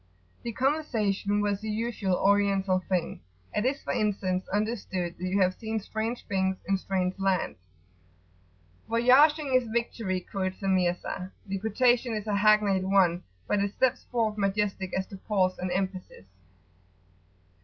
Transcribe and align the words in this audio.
The 0.41 0.51
conversation 0.51 1.41
was 1.41 1.61
the 1.61 1.69
usual 1.69 2.15
Oriental 2.15 2.79
thing. 2.89 3.21
It 3.53 3.63
is, 3.65 3.83
for 3.83 3.93
instance, 3.93 4.47
understood 4.47 5.15
that 5.19 5.23
you 5.23 5.39
have 5.39 5.53
seen 5.59 5.79
strange 5.79 6.25
things 6.25 6.57
in 6.67 6.79
strange 6.79 7.19
lands. 7.19 7.59
"Voyaging 8.89 9.53
is 9.53 9.67
victory," 9.67 10.19
quotes 10.21 10.59
the 10.59 10.67
Mirza; 10.69 11.31
the 11.45 11.59
quotation 11.59 12.13
is 12.15 12.25
a 12.25 12.37
hackneyed 12.37 12.85
one, 12.85 13.21
but 13.47 13.59
it 13.59 13.75
steps 13.75 14.03
forth 14.05 14.39
majestic 14.39 14.91
as 14.97 15.05
to 15.05 15.17
pause 15.17 15.59
and 15.59 15.69
emphasis. 15.71 16.25